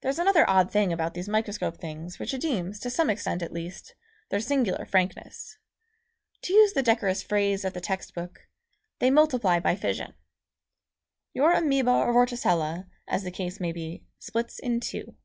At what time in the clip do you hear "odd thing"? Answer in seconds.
0.48-0.94